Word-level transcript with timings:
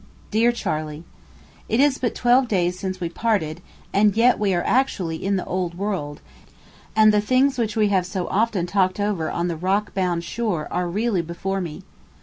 DEAR 0.31 0.51
CHARLEY: 0.51 1.03
It 1.69 1.79
is 1.79 1.99
but 1.99 2.15
twelve 2.15 2.47
days 2.47 2.79
since 2.79 2.99
we 2.99 3.07
parted, 3.07 3.61
and 3.93 4.17
yet 4.17 4.39
we 4.39 4.51
are 4.51 4.63
actually 4.65 5.23
in 5.23 5.35
the 5.35 5.45
old 5.45 5.77
world, 5.77 6.21
and 6.95 7.13
the 7.13 7.21
things 7.21 7.59
which 7.59 7.75
we 7.77 7.89
have 7.89 8.07
so 8.07 8.27
often 8.29 8.65
talked 8.65 8.99
over 8.99 9.29
on 9.29 9.47
the 9.47 9.55
rock 9.55 9.93
bound 9.93 10.23
shore 10.23 10.67
are 10.73 10.89
really 10.89 11.21
before 11.21 11.61
me. 11.61 11.83